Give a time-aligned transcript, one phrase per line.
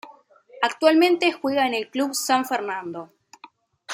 [0.63, 3.11] Actualmente juega en el Club San Fernando.